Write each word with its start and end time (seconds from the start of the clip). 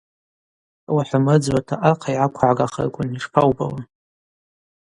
Ауи 0.89 1.03
хӏымрыдзуата, 1.09 1.75
архъа 1.87 2.11
йгӏаквыгӏгахырквын 2.13 3.09
йшпаубауа? 3.17 3.79